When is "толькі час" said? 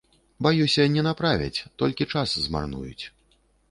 1.85-2.37